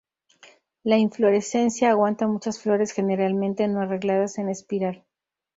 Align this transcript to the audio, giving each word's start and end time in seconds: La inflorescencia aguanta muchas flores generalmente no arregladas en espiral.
La 0.81 0.97
inflorescencia 0.97 1.91
aguanta 1.91 2.25
muchas 2.25 2.59
flores 2.59 2.91
generalmente 2.91 3.67
no 3.67 3.81
arregladas 3.81 4.39
en 4.39 4.49
espiral. 4.49 5.03